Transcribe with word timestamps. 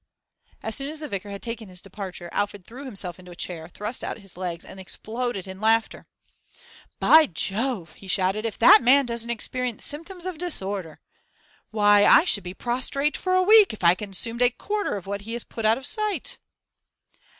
As 0.63 0.75
soon 0.75 0.89
as 0.89 0.99
the 0.99 1.07
vicar 1.07 1.29
had 1.29 1.43
taken 1.43 1.69
his 1.69 1.79
departure 1.79 2.27
Alfred 2.31 2.65
threw 2.65 2.85
himself 2.85 3.19
into 3.19 3.29
a 3.29 3.35
chair, 3.35 3.69
thrust 3.69 4.03
out 4.03 4.17
his 4.17 4.35
legs, 4.35 4.65
and 4.65 4.79
exploded 4.79 5.47
in 5.47 5.61
laughter. 5.61 6.07
'By 6.99 7.27
Jove!' 7.27 7.93
he 7.93 8.07
shouted. 8.07 8.43
'If 8.43 8.57
that 8.57 8.81
man 8.81 9.05
doesn't 9.05 9.29
experience 9.29 9.85
symptoms 9.85 10.25
of 10.25 10.39
disorder! 10.39 11.01
Why, 11.69 12.03
I 12.03 12.25
should 12.25 12.43
be 12.43 12.55
prostrate 12.55 13.15
for 13.15 13.35
a 13.35 13.43
week 13.43 13.73
if 13.73 13.83
I 13.83 13.93
consumed 13.93 14.41
a 14.41 14.49
quarter 14.49 14.97
of 14.97 15.05
what 15.05 15.21
he 15.21 15.33
has 15.33 15.43
put 15.43 15.65
out 15.65 15.77
of 15.77 15.85
sight. 15.85 16.39